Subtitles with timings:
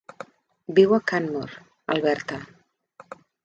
[0.79, 1.61] Viu a Canmore,
[1.97, 2.41] Alberta.